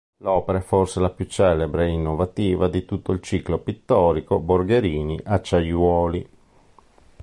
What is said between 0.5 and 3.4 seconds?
è forse la più celebre e innovativa di tutto il